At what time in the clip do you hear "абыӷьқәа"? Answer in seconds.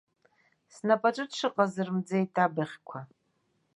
2.45-2.99